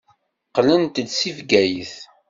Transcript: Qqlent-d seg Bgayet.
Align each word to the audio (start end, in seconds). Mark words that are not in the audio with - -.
Qqlent-d 0.47 1.07
seg 1.17 1.33
Bgayet. 1.37 1.93